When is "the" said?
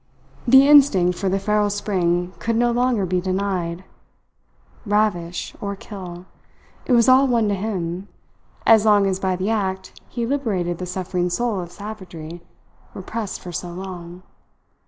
0.47-0.67, 1.29-1.37, 9.35-9.51, 10.79-10.87